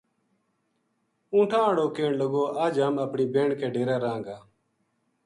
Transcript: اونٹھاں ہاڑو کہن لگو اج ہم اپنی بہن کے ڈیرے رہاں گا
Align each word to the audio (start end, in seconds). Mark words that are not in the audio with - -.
اونٹھاں 1.33 1.61
ہاڑو 1.65 1.85
کہن 1.95 2.11
لگو 2.21 2.43
اج 2.63 2.75
ہم 2.85 2.95
اپنی 3.05 3.25
بہن 3.33 3.51
کے 3.59 3.67
ڈیرے 3.73 3.95
رہاں 4.03 4.21
گا 4.25 4.37